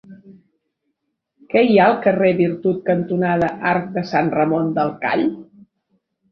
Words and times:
Què 1.51 1.61
hi 1.67 1.77
ha 1.81 1.83
al 1.91 1.99
carrer 2.07 2.33
Virtut 2.41 2.81
cantonada 2.89 3.53
Arc 3.75 3.95
de 4.01 4.07
Sant 4.15 4.35
Ramon 4.41 4.77
del 4.81 4.93
Call? 5.07 5.31